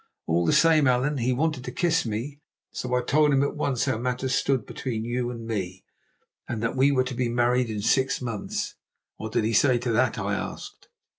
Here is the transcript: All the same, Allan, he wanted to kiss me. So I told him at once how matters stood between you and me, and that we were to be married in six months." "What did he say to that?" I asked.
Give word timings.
All 0.25 0.47
the 0.47 0.51
same, 0.51 0.87
Allan, 0.87 1.19
he 1.19 1.31
wanted 1.31 1.63
to 1.63 1.71
kiss 1.71 2.07
me. 2.07 2.39
So 2.71 2.91
I 2.95 3.03
told 3.03 3.31
him 3.31 3.43
at 3.43 3.55
once 3.55 3.85
how 3.85 3.99
matters 3.99 4.33
stood 4.33 4.65
between 4.65 5.05
you 5.05 5.29
and 5.29 5.45
me, 5.45 5.85
and 6.49 6.63
that 6.63 6.75
we 6.75 6.91
were 6.91 7.03
to 7.03 7.13
be 7.13 7.29
married 7.29 7.69
in 7.69 7.81
six 7.83 8.19
months." 8.19 8.73
"What 9.17 9.33
did 9.33 9.43
he 9.43 9.53
say 9.53 9.77
to 9.77 9.91
that?" 9.91 10.17
I 10.17 10.33
asked. 10.33 10.89